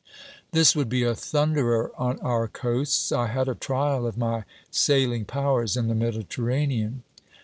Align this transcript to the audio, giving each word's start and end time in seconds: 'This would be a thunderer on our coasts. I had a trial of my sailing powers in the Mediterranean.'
'This 0.51 0.75
would 0.75 0.89
be 0.89 1.03
a 1.03 1.13
thunderer 1.13 1.91
on 1.95 2.19
our 2.21 2.47
coasts. 2.47 3.11
I 3.11 3.27
had 3.27 3.47
a 3.47 3.53
trial 3.53 4.07
of 4.07 4.17
my 4.17 4.45
sailing 4.71 5.25
powers 5.25 5.77
in 5.77 5.89
the 5.89 5.93
Mediterranean.' 5.93 7.03